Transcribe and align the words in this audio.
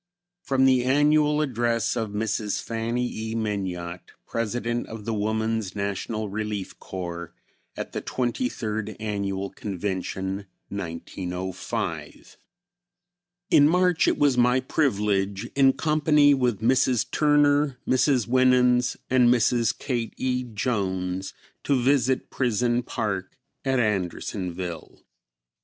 From 0.41 0.65
the 0.65 0.83
Annual 0.83 1.41
Address 1.41 1.95
of 1.95 2.09
Mrs. 2.09 2.59
Fanny 2.59 3.07
E. 3.29 3.35
Minot, 3.35 4.13
President 4.25 4.87
of 4.87 5.05
the 5.05 5.13
Woman's 5.13 5.75
National 5.75 6.27
Relief 6.27 6.79
Corps, 6.79 7.35
at 7.77 7.91
the 7.91 8.01
Twenty 8.01 8.49
third 8.49 8.95
Annual 8.99 9.51
Convention, 9.51 10.47
1905: 10.69 12.35
"In 13.51 13.69
March 13.69 14.07
it 14.07 14.17
was 14.17 14.39
my 14.39 14.59
privilege, 14.59 15.45
in 15.55 15.71
company 15.73 16.33
with 16.33 16.61
Mrs. 16.61 17.05
Turner, 17.11 17.77
Mrs. 17.87 18.27
Winans 18.27 18.97
and 19.07 19.29
Mrs. 19.29 19.77
Kate 19.77 20.15
E. 20.17 20.41
Jones, 20.43 21.35
to 21.63 21.79
visit 21.79 22.31
Prison 22.31 22.81
Park 22.81 23.37
at 23.63 23.79
Andersonville. 23.79 24.99